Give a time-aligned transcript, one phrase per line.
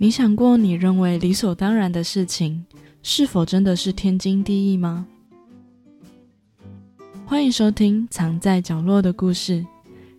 [0.00, 2.64] 你想过，你认为理所当然的事情，
[3.02, 5.04] 是否真的是天经地义吗？
[7.26, 9.54] 欢迎收听《藏在角落的故事》，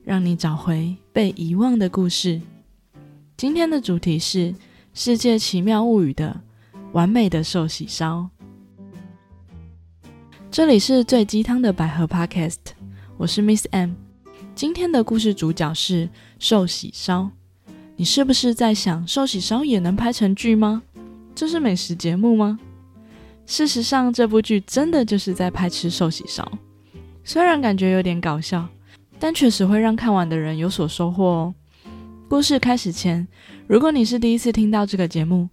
[0.04, 2.42] 让你找回被遗忘的故事。
[3.38, 4.52] 今天的主题是
[4.94, 6.42] 《世界奇妙物语》的
[6.92, 8.30] 完美的寿喜烧。
[10.52, 12.58] 这里是最鸡汤的百合 Podcast，
[13.16, 13.92] 我是 Miss M。
[14.54, 17.32] 今天的故事主角是寿喜烧。
[18.00, 20.82] 你是不是在想，寿喜烧也能拍成剧吗？
[21.36, 22.58] 这是美食节目吗？
[23.46, 26.50] 事实上，这部剧真的就是在拍吃寿喜烧。
[27.26, 28.66] 虽然感觉有点搞笑，
[29.20, 31.54] 但确实会让看完的人有所收获哦。
[32.30, 33.28] 故事开始前，
[33.68, 35.50] 如果你是第一次听到这个节目，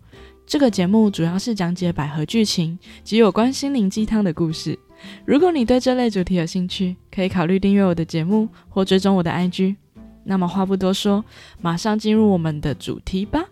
[0.46, 4.78] 这个节目主要是讲解百合剧情及有关心灵鸡汤的故事。
[5.24, 9.74] 如果你对这类主题有兴趣，可以考虑订阅我的节目或追踪我的 IG。
[10.28, 11.24] 那么话不多说，
[11.62, 13.44] 马上进入我们的主题吧。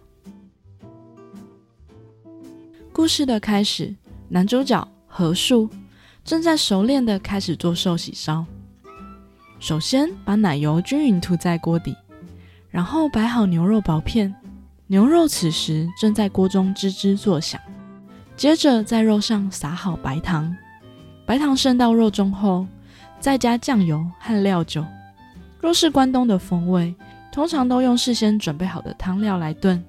[2.92, 3.94] 故事的开始，
[4.28, 5.70] 男主角何树
[6.24, 8.44] 正在熟练的开始做寿喜烧。
[9.60, 11.96] 首先把奶油均匀涂在锅底，
[12.70, 14.34] 然后摆好牛肉薄片，
[14.88, 17.60] 牛肉此时正在锅中吱吱作响。
[18.36, 20.54] 接着在肉上撒好白糖，
[21.24, 22.66] 白糖渗到肉中后，
[23.20, 24.84] 再加酱油和料酒。
[25.64, 26.94] 若是关东的风味，
[27.32, 29.82] 通常都用事先准备好的汤料来炖，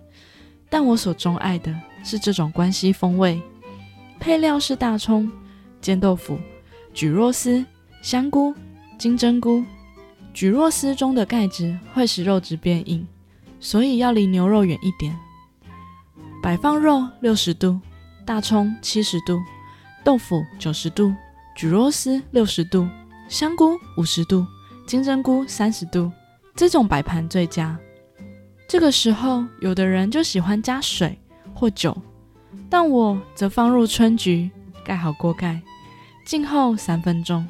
[0.69, 3.41] 但我所钟爱的是这种关西风味。
[4.17, 5.29] 配料是大葱、
[5.81, 6.39] 煎豆腐、
[6.93, 7.65] 蒟蒻丝、
[8.01, 8.55] 香菇、
[8.97, 9.65] 金针菇。
[10.33, 13.05] 蒟蒻丝中的钙质会使肉质变硬，
[13.59, 15.13] 所以要离牛肉远一点。
[16.41, 17.81] 摆放肉六十度，
[18.25, 19.41] 大葱七十度，
[20.05, 21.13] 豆腐九十度，
[21.57, 22.87] 蒟蒻丝六十度，
[23.27, 24.47] 香菇五十度。
[24.85, 26.11] 金针菇三十度，
[26.55, 27.77] 这种摆盘最佳。
[28.67, 31.17] 这个时候，有的人就喜欢加水
[31.53, 31.95] 或酒，
[32.69, 34.49] 但我则放入春菊，
[34.83, 35.59] 盖好锅盖，
[36.25, 37.47] 静候三分钟，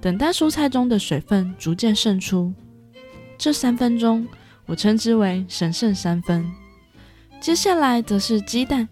[0.00, 2.52] 等待蔬菜中的水分逐渐渗出。
[3.36, 4.26] 这三分钟，
[4.66, 6.48] 我称之为神圣三分。
[7.40, 8.88] 接下来则是鸡蛋，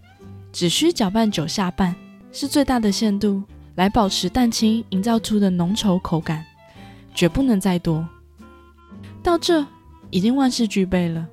[0.51, 1.95] 只需搅拌九下半，
[2.31, 3.43] 是最大的限度，
[3.75, 6.45] 来保持蛋清营造出的浓稠口感。
[7.19, 8.07] 绝不能再多。
[9.21, 9.67] 到这
[10.09, 11.27] 已经万事俱备了。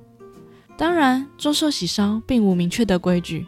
[0.77, 3.47] 当然，做寿喜烧并无明确的规矩，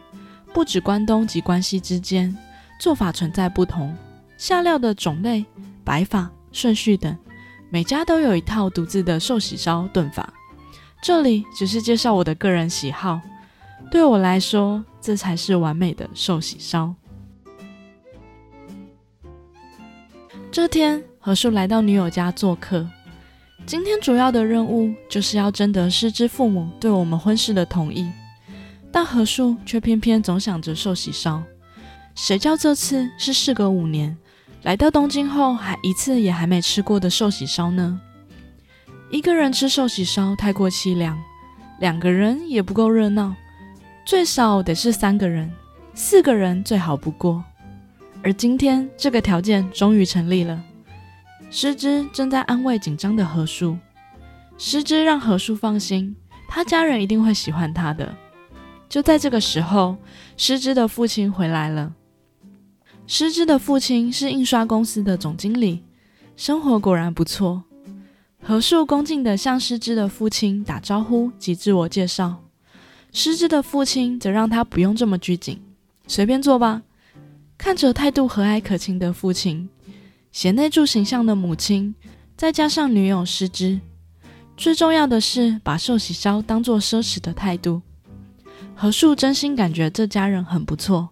[0.53, 2.33] 不止关东及关西之间
[2.79, 3.93] 做法存在不同，
[4.37, 5.45] 下料的种类、
[5.83, 7.13] 摆法、顺序等，
[7.69, 10.31] 每家都有一套独自的寿喜烧炖法。
[11.01, 13.19] 这里只是介绍我的个人喜好，
[13.91, 16.95] 对我来说，这才是完美的寿喜烧。
[20.49, 21.03] 这天。
[21.21, 22.87] 何树来到女友家做客，
[23.65, 28.09] 今天主要的任务就是要征得失之父母对我们婚事的同意，
[28.89, 31.43] 但何树却偏偏总想着寿喜烧。
[32.15, 34.17] 谁叫这次是事隔五年
[34.63, 37.99] 来到东京后还一次也还没吃过的寿喜烧呢？
[39.11, 41.21] 一个人吃寿喜烧太过凄凉，
[41.79, 43.35] 两个人也不够热闹，
[44.05, 45.51] 最少得是三个人，
[45.93, 47.43] 四个人最好不过。
[48.23, 50.63] 而今天这个条件终于成立了。
[51.51, 53.77] 师之正在安慰紧张的何树，
[54.57, 56.15] 师之让何树放心，
[56.47, 58.15] 他家人一定会喜欢他的。
[58.87, 59.97] 就在这个时候，
[60.37, 61.93] 师之的父亲回来了。
[63.07, 65.83] 师之的父亲是印刷公司的总经理，
[66.35, 67.63] 生活果然不错。
[68.43, 72.43] 何树恭敬地向师之的父亲打招呼及自我介绍，
[73.11, 75.59] 师之的父亲则让他不用这么拘谨，
[76.07, 76.83] 随便坐吧。
[77.57, 79.67] 看着态度和蔼可亲的父亲。
[80.39, 81.93] 贤内助形象的母亲，
[82.37, 83.77] 再加上女友失之，
[84.55, 87.81] 最重要的是把寿喜烧当做奢侈的态度。
[88.73, 91.09] 何树真心感觉这家人很不错，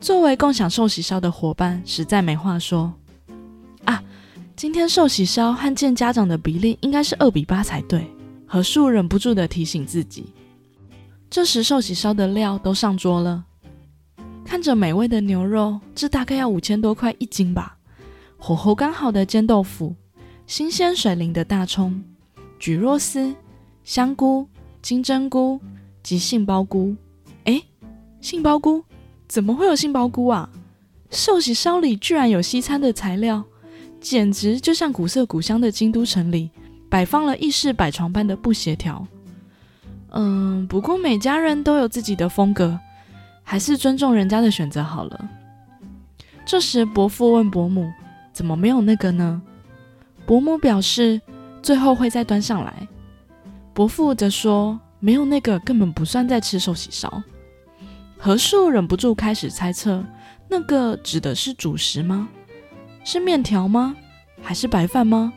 [0.00, 2.92] 作为共享寿喜烧的伙伴，实在没话说。
[3.86, 4.04] 啊，
[4.54, 8.06] 今天寿喜烧和见家长的比例应该是二比八才对。
[8.46, 10.26] 何树忍不住的提醒自己。
[11.30, 13.44] 这时寿喜烧的料都上桌了，
[14.44, 17.78] 看着美味的牛肉，这大概要五千多块一斤吧。
[18.44, 19.94] 火候刚好的煎豆腐，
[20.48, 22.02] 新鲜水灵的大葱、
[22.58, 23.32] 蒟蒻丝、
[23.84, 24.48] 香菇、
[24.82, 25.60] 金针菇
[26.02, 26.96] 及杏鲍菇。
[27.44, 27.62] 哎，
[28.20, 28.82] 杏鲍菇
[29.28, 30.50] 怎么会有杏鲍菇啊？
[31.08, 33.44] 寿喜烧里居然有西餐的材料，
[34.00, 36.50] 简直就像古色古香的京都城里
[36.90, 39.06] 摆放了意式摆床般的不协调。
[40.10, 42.76] 嗯，不过每家人都有自己的风格，
[43.44, 45.30] 还是尊重人家的选择好了。
[46.44, 47.88] 这时，伯父问伯母。
[48.42, 49.40] 怎么没有那个呢？
[50.26, 51.20] 伯母表示
[51.62, 52.88] 最后会再端上来。
[53.72, 57.22] 伯父则说没有那个根本不算在吃寿喜烧。
[58.18, 60.04] 何树忍不住开始猜测，
[60.48, 62.28] 那个指的是主食吗？
[63.04, 63.94] 是面条吗？
[64.42, 65.32] 还是白饭吗？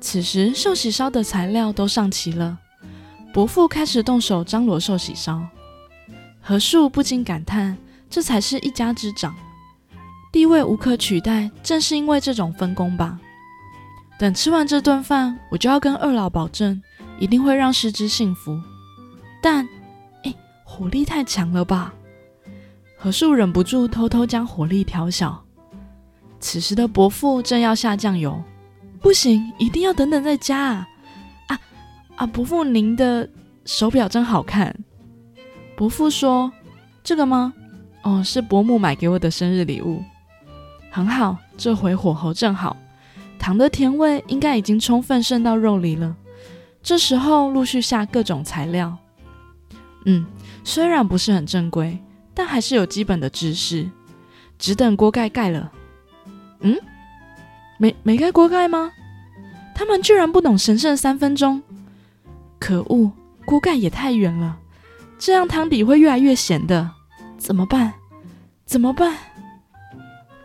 [0.00, 2.56] 此时寿喜烧的材料都上齐了，
[3.34, 5.42] 伯父开始动手张罗寿喜烧。
[6.40, 7.76] 何树不禁感叹：
[8.08, 9.34] 这才是一家之长，
[10.32, 13.20] 地位无可取代，正是因为这种分工吧。
[14.18, 16.80] 等吃完这顿饭，我就要跟二老保证，
[17.18, 18.58] 一定会让师之幸福。
[19.42, 19.68] 但，
[20.24, 20.34] 哎，
[20.64, 21.92] 火力太强了吧？
[22.96, 25.44] 何树忍不住偷偷将火力调小。
[26.40, 28.42] 此时的伯父正要下酱油，
[29.00, 30.86] 不行，一定要等等再加啊！
[31.48, 31.60] 啊
[32.16, 32.26] 啊！
[32.26, 33.28] 伯父，您的
[33.64, 34.74] 手表真好看。
[35.76, 36.50] 伯父说
[37.04, 37.52] ：“这个吗？
[38.02, 40.02] 哦，是伯母买给我的生日礼物，
[40.92, 41.36] 很好。
[41.56, 42.76] 这回火候正好，
[43.38, 46.14] 糖的甜味应该已经充分渗到肉里了。
[46.82, 48.96] 这时候陆续下各种材料。
[50.04, 50.26] 嗯，
[50.62, 51.98] 虽然不是很正规，
[52.34, 53.90] 但还是有基本的知识。
[54.58, 55.72] 只等锅盖盖了。
[56.60, 56.76] 嗯，
[57.78, 58.92] 没没盖锅盖吗？
[59.74, 61.62] 他们居然不懂神圣三分钟！
[62.60, 63.10] 可恶，
[63.44, 64.58] 锅盖也太远了。”
[65.18, 66.90] 这样汤底会越来越咸的，
[67.38, 67.94] 怎么办？
[68.66, 69.16] 怎么办？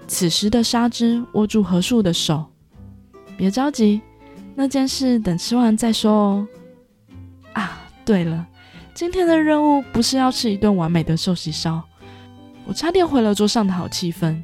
[0.07, 2.45] 此时的沙之握住何树的手，
[3.37, 4.01] 别着急，
[4.55, 6.47] 那件事等吃完再说哦。
[7.53, 8.47] 啊，对了，
[8.93, 11.83] 今天的任务不是要吃一顿完美的寿喜烧，
[12.65, 14.41] 我差点毁了桌上的好气氛。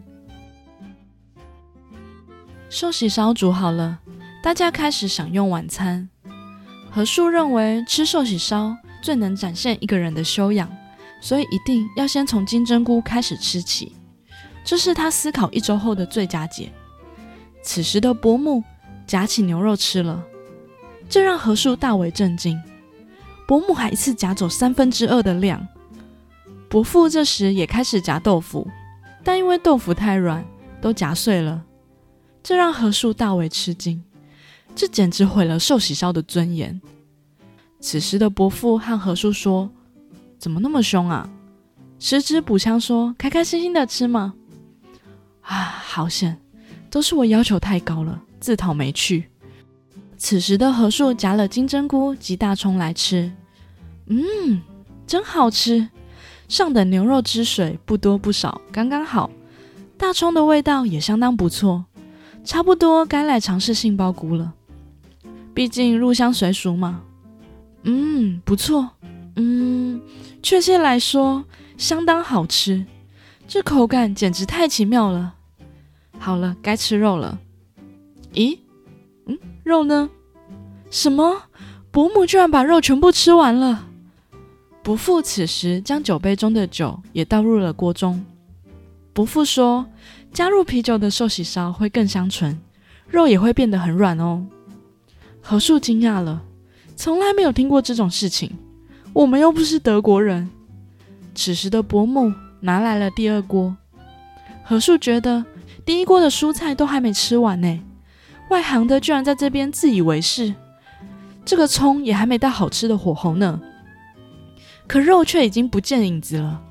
[2.69, 3.99] 寿喜烧煮好了，
[4.43, 6.09] 大家开始享用晚餐。
[6.91, 8.75] 何树认为吃寿喜烧。
[9.01, 10.71] 最能展现一个人的修养，
[11.19, 13.91] 所以一定要先从金针菇开始吃起。
[14.63, 16.71] 这是他思考一周后的最佳解。
[17.61, 18.63] 此时的伯母
[19.05, 20.23] 夹起牛肉吃了，
[21.09, 22.61] 这让何叔大为震惊。
[23.47, 25.67] 伯母还一次夹走三分之二的量。
[26.69, 28.67] 伯父这时也开始夹豆腐，
[29.23, 30.43] 但因为豆腐太软，
[30.81, 31.63] 都夹碎了，
[32.41, 34.01] 这让何叔大为吃惊。
[34.75, 36.81] 这简直毁了寿喜烧的尊严。
[37.79, 39.69] 此时的伯父和何叔说
[40.39, 41.29] ：“怎么那么凶啊？”
[41.99, 44.33] 十指补枪说：“开开心心的吃嘛。”
[45.43, 45.55] 啊，
[45.85, 46.39] 好险，
[46.89, 49.29] 都是我要求太高了，自讨没趣。
[50.17, 53.31] 此时的何树夹了金针菇及大葱来吃，
[54.07, 54.61] 嗯，
[55.05, 55.89] 真好吃。
[56.47, 59.29] 上等牛肉汁水不多不少，刚刚好。
[59.97, 61.85] 大葱的味道也相当不错，
[62.43, 64.53] 差不多该来尝试杏鲍菇了。
[65.53, 67.01] 毕竟入乡随俗嘛。
[67.83, 68.89] 嗯，不错。
[69.35, 70.01] 嗯，
[70.41, 71.43] 确切来说，
[71.77, 72.85] 相当好吃。
[73.47, 75.35] 这口感简直太奇妙了。
[76.17, 77.39] 好了，该吃肉了。
[78.33, 78.57] 咦？
[79.25, 80.09] 嗯，肉呢？
[80.89, 81.43] 什么？
[81.91, 83.87] 伯母居然把肉全部吃完了。
[84.81, 88.25] 伯父此时将酒杯中的酒也倒入了锅中。
[89.13, 89.85] 伯父说
[90.33, 92.59] ：“加入啤酒的寿喜烧会更香醇，
[93.07, 94.45] 肉也会变得很软哦。”
[95.39, 96.41] 何树惊讶了。
[96.95, 98.51] 从来没有听过这种事情，
[99.13, 100.49] 我们又不是德国人。
[101.35, 102.33] 此时的伯母
[102.63, 103.75] 拿来了第二锅，
[104.63, 105.43] 何树觉得
[105.85, 107.81] 第一锅的蔬菜都还没吃完呢，
[108.49, 110.55] 外行的居然在这边自以为是。
[111.43, 113.59] 这个葱也还没到好吃的火候呢，
[114.87, 116.61] 可肉却已经不见影子了。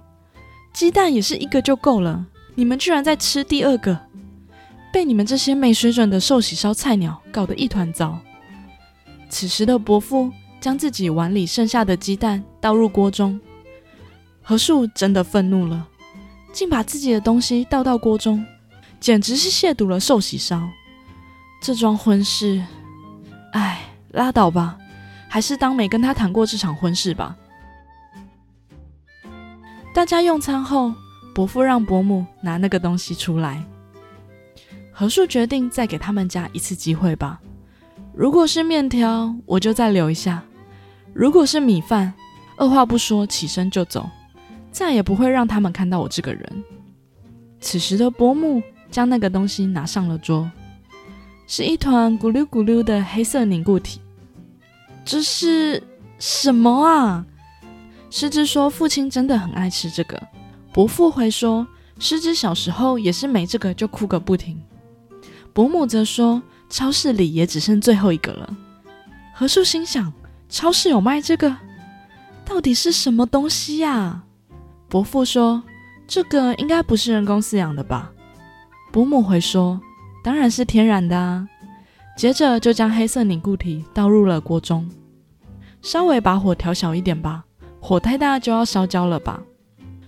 [0.72, 4.00] 鸡蛋也是一个就够了，你们居然在吃第二个，
[4.90, 8.18] 被你们这些没水准的寿喜烧菜鸟搞得一团糟。
[9.28, 13.38] 此时的伯父将自己碗里剩下的鸡蛋倒入锅中，
[14.42, 15.86] 何树真的愤怒了，
[16.52, 18.44] 竟把自己的东西倒到锅中，
[18.98, 20.68] 简直是亵渎了寿喜烧。
[21.62, 22.62] 这桩婚事，
[23.52, 23.80] 哎，
[24.10, 24.76] 拉倒吧，
[25.28, 27.36] 还是当没跟他谈过这场婚事吧。
[29.94, 30.92] 大家用餐后，
[31.32, 33.62] 伯父让伯母拿那个东西出来，
[34.90, 37.40] 何树决定再给他们家一次机会吧。
[38.12, 40.40] 如果是面条，我就再留一下；
[41.14, 42.12] 如果是米饭，
[42.56, 44.10] 二话不说起身就走，
[44.72, 46.64] 再也不会让他们看到我这个人。
[47.60, 48.60] 此时的伯母
[48.90, 50.50] 将那个东西拿上了桌，
[51.46, 54.00] 是一团咕噜咕噜的黑色凝固体。
[55.04, 55.80] 这是
[56.18, 57.24] 什么啊？
[58.10, 60.20] 狮子说：“父亲真的很爱吃这个。”
[60.72, 61.66] 伯父回说
[62.00, 64.60] ：“狮子小时候也是没这个就哭个不停。”
[65.52, 66.42] 伯母则说。
[66.72, 68.56] 超市里也只剩最后一个了。
[69.34, 70.10] 何树心想：
[70.48, 71.54] 超市有卖这个？
[72.46, 74.22] 到底是什么东西呀？
[74.92, 75.62] 伯父说
[76.06, 78.12] ：“这个应该不是人工饲养的吧？”
[78.92, 79.80] 伯母回说
[80.22, 81.48] ：“当然是天然的啊。”
[82.14, 84.86] 接着就将黑色凝固体倒入了锅中。
[85.80, 87.42] 稍微把火调小一点吧，
[87.80, 89.42] 火太大就要烧焦了吧。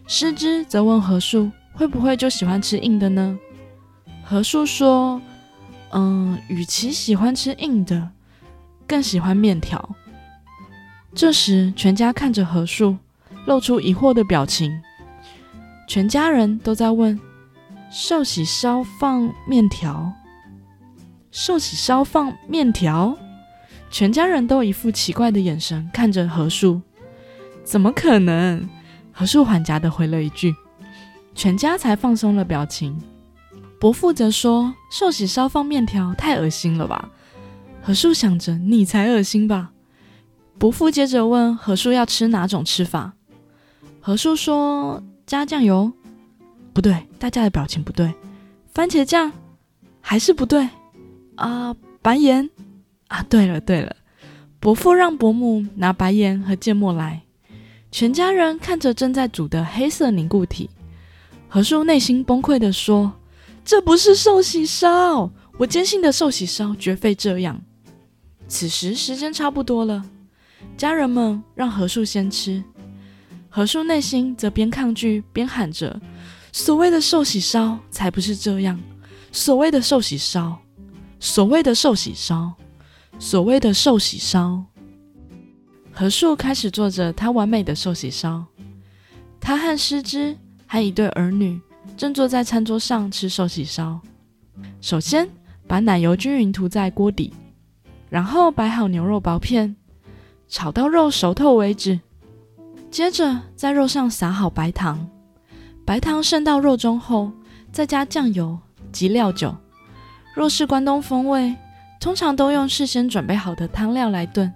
[0.07, 3.38] 师之则问何树会不会就喜欢吃硬的呢？
[4.23, 5.19] 何树说
[5.93, 8.11] ：“嗯，与其喜欢吃硬的，
[8.87, 9.97] 更喜欢面条。”
[11.17, 12.99] 这时，全家看着何树，
[13.47, 14.81] 露出疑惑的表情。
[15.87, 17.19] 全家人都在问
[17.93, 20.13] ：“寿喜烧放面条？
[21.31, 23.17] 寿喜烧放面条？”
[23.91, 26.81] 全家人都一副奇怪的眼神看着何树，
[27.63, 28.69] 怎么可能？
[29.13, 30.53] 何树缓夹的回了一句，
[31.35, 33.01] 全家才放松了表情。
[33.79, 37.11] 伯父则说：“寿喜烧放面条太恶心了吧？”
[37.83, 39.71] 何树想着：“你才恶心吧？”
[40.59, 43.13] 伯父接着问何树要吃哪种吃法。
[44.06, 45.90] 何树说：“加酱油？
[46.75, 48.12] 不对，大家的表情不对。
[48.75, 49.32] 番茄酱
[50.02, 50.68] 还是不对
[51.37, 51.75] 啊？
[52.02, 52.50] 白盐？”
[53.08, 53.96] 啊，对了对了，
[54.61, 57.23] 伯父让伯母拿白盐和芥末来。
[57.90, 60.68] 全家人看着正在煮的黑色凝固体，
[61.49, 63.11] 何叔内心崩溃的说
[63.64, 67.58] ：“这不是寿喜烧，我坚信的寿喜烧绝非这样。”
[68.49, 70.04] 此时时间差不多了，
[70.76, 72.62] 家人们让何叔先吃，
[73.56, 76.00] 何叔内心则边抗拒边喊着
[76.50, 78.76] ：“所谓的寿喜烧才不是这样，
[79.30, 80.58] 所谓的寿喜烧，
[81.20, 82.52] 所谓的寿喜烧。”
[83.20, 84.61] 所谓的寿喜烧，
[85.92, 88.44] 何树开始做着他完美的寿喜烧。
[89.40, 91.61] 他和师之还一对儿女
[91.96, 94.00] 正坐在餐桌上吃寿喜烧。
[94.80, 95.28] 首先
[95.68, 97.32] 把奶油均匀涂在锅底，
[98.11, 99.76] 然后摆好牛肉薄片，
[100.49, 102.00] 炒到肉熟透为止。
[102.95, 105.11] 接着在肉上撒好白糖，
[105.85, 107.33] 白糖渗到肉中后，
[107.73, 108.57] 再加酱油
[108.93, 109.53] 及料酒。
[110.33, 111.57] 若是关东风味。
[112.01, 114.53] 通常都用事先准备好的汤料来炖，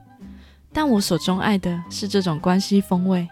[0.72, 3.26] 但我所钟爱的是这种关西风味。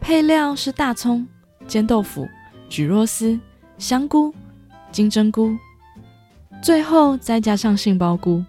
[0.00, 1.26] 配料是大葱、
[1.66, 2.26] 煎豆腐、
[2.70, 3.38] 蒟蒻丝、
[3.76, 4.32] 香菇、
[4.92, 5.54] 金针菇，
[6.62, 8.42] 最后再加上杏鲍菇。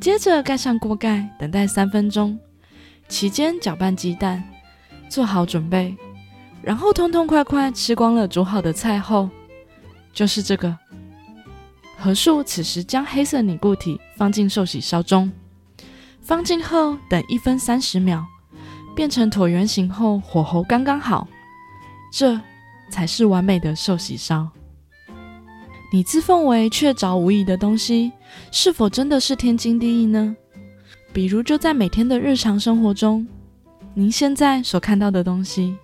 [0.00, 2.38] 接着盖上锅盖，等待三分钟，
[3.08, 4.42] 期间搅拌鸡蛋，
[5.08, 5.96] 做好准备，
[6.62, 9.28] 然后痛痛快快吃光了煮好的菜后，
[10.12, 10.76] 就是这个。
[11.96, 15.32] 何树此时将黑色凝固体放进寿喜烧中，
[16.20, 18.24] 放进后等一分三十秒，
[18.94, 21.26] 变成椭圆形后火候刚刚好，
[22.12, 22.40] 这
[22.90, 24.48] 才是完美的寿喜烧。
[25.90, 28.12] 你自奉为确凿无疑的东西，
[28.52, 30.36] 是否真的是天经地义呢？
[31.12, 33.26] 比如就在每天的日常生活中，
[33.94, 35.76] 您现在所看到的东西。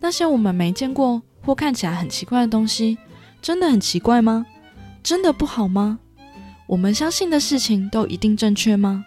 [0.00, 2.98] 那些我们没见过或看起来很奇怪的东西，
[3.40, 4.44] 真的很奇怪吗？
[5.02, 5.98] 真的不好吗？
[6.66, 9.04] 我们相信的事情都一定正确吗？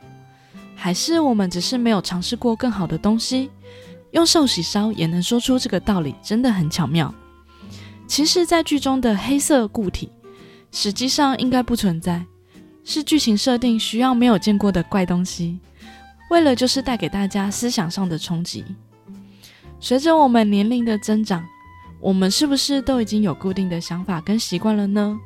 [0.75, 3.49] 还是我们只是没有尝试过更好的东西？
[4.11, 7.13] 用寿喜烧也能说出这个道理，真的很巧妙。
[8.07, 10.09] 其实，在剧中的黑色固体，
[10.71, 12.25] 实际上应该不存在，
[12.89, 15.59] 是剧情设定需要没有见过的怪东西，
[16.29, 18.63] 为了就是带给大家思想上的冲击。
[19.77, 21.43] 随着我们年龄的增长，
[21.99, 25.19] 我们是不是都已经有固定的想法跟习惯了呢？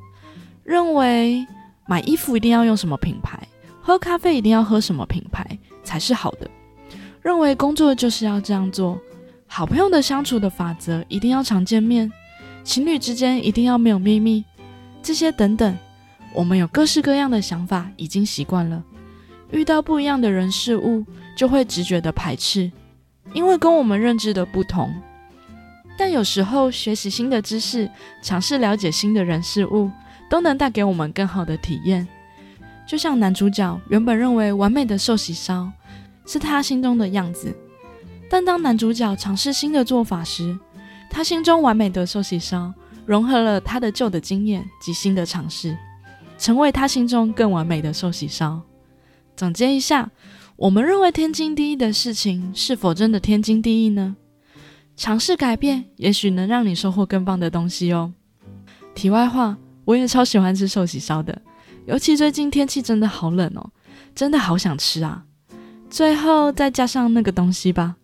[0.63, 1.45] 认为
[1.87, 3.39] 买衣服一定要用什么品牌，
[3.79, 5.45] 喝咖啡一定要喝什么品牌
[5.83, 6.49] 才是好的？
[7.21, 8.99] 认为工作就是要这样做，
[9.45, 12.11] 好朋友的相处的法则一定要常见面，
[12.63, 14.43] 情侣之间一定要没有秘密，
[15.03, 15.77] 这些等等，
[16.33, 18.83] 我们有各式各样的想法，已经习惯了，
[19.51, 22.71] 遇到不一样的人事物，就会直觉的排斥。
[23.33, 24.93] 因为跟我们认知的不同，
[25.97, 27.89] 但有时候学习新的知识，
[28.21, 29.89] 尝试了解新的人事物，
[30.29, 32.07] 都能带给我们更好的体验。
[32.87, 35.71] 就像男主角原本认为完美的寿喜烧
[36.25, 37.55] 是他心中的样子，
[38.29, 40.57] 但当男主角尝试新的做法时，
[41.09, 42.73] 他心中完美的寿喜烧
[43.05, 45.77] 融合了他的旧的经验及新的尝试，
[46.41, 48.59] 成为他心中更完美的寿喜烧。
[49.37, 50.09] 总结一下。
[50.57, 54.15] 我们认为天经地义的事情，是否真的天经地义呢？
[54.95, 58.13] 尝试改变，也许能让你收获更棒的东西哦。
[58.93, 61.41] 题外话，我也超喜欢吃寿喜烧的，
[61.87, 63.71] 尤其最近天气真的好冷哦，
[64.13, 65.23] 真的好想吃啊。
[65.89, 67.95] 最后再加上那个东西吧。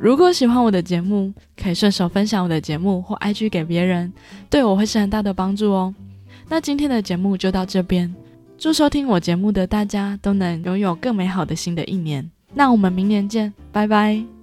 [0.00, 4.12] 如果喜欢我的节目，可以顺手分享我的节目或 IG 给别人，
[4.50, 5.94] 对我会是很大的帮助哦。
[6.48, 8.14] 那今天的节目就到这边。
[8.56, 12.28] 祝收听我节目的大家都能拥有更美好的新的一年。
[12.54, 14.37] 那我们明年见，拜拜。